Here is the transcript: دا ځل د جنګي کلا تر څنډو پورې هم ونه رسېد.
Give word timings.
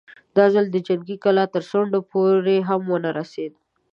دا 0.35 0.45
ځل 0.53 0.65
د 0.71 0.77
جنګي 0.87 1.17
کلا 1.23 1.45
تر 1.53 1.63
څنډو 1.69 1.99
پورې 2.11 2.55
هم 2.69 2.81
ونه 2.91 3.09
رسېد. 3.19 3.53